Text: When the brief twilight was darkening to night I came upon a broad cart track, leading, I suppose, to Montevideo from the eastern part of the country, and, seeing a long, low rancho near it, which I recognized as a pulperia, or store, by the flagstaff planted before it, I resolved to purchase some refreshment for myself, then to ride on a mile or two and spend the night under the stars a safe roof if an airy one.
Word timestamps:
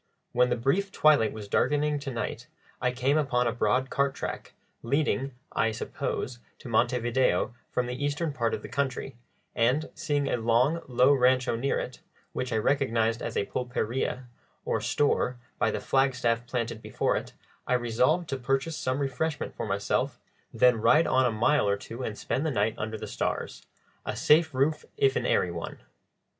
When 0.31 0.49
the 0.49 0.55
brief 0.55 0.91
twilight 0.91 1.31
was 1.31 1.47
darkening 1.47 1.99
to 1.99 2.09
night 2.09 2.47
I 2.81 2.89
came 2.91 3.19
upon 3.19 3.45
a 3.45 3.51
broad 3.51 3.91
cart 3.91 4.15
track, 4.15 4.55
leading, 4.81 5.33
I 5.51 5.69
suppose, 5.71 6.39
to 6.57 6.67
Montevideo 6.67 7.53
from 7.71 7.85
the 7.85 8.03
eastern 8.03 8.33
part 8.33 8.55
of 8.55 8.63
the 8.63 8.67
country, 8.67 9.15
and, 9.53 9.91
seeing 9.93 10.27
a 10.27 10.37
long, 10.37 10.81
low 10.87 11.13
rancho 11.13 11.55
near 11.55 11.79
it, 11.79 11.99
which 12.33 12.51
I 12.51 12.57
recognized 12.57 13.21
as 13.21 13.37
a 13.37 13.45
pulperia, 13.45 14.25
or 14.65 14.81
store, 14.81 15.37
by 15.59 15.69
the 15.69 15.79
flagstaff 15.79 16.47
planted 16.47 16.81
before 16.81 17.15
it, 17.15 17.33
I 17.67 17.73
resolved 17.73 18.27
to 18.29 18.37
purchase 18.37 18.75
some 18.75 18.97
refreshment 18.97 19.55
for 19.55 19.67
myself, 19.67 20.19
then 20.51 20.73
to 20.73 20.79
ride 20.79 21.05
on 21.05 21.27
a 21.27 21.31
mile 21.31 21.69
or 21.69 21.77
two 21.77 22.01
and 22.01 22.17
spend 22.17 22.43
the 22.43 22.49
night 22.49 22.73
under 22.75 22.97
the 22.97 23.05
stars 23.05 23.67
a 24.03 24.15
safe 24.15 24.51
roof 24.55 24.83
if 24.97 25.15
an 25.15 25.27
airy 25.27 25.51
one. 25.51 25.77